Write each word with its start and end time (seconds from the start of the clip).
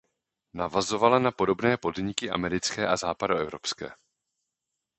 Navazovala 0.57 1.19
na 1.21 1.29
podobné 1.31 1.77
podniky 1.77 2.25
americké 2.29 2.81
a 2.87 2.97
západoevropské. 2.97 3.91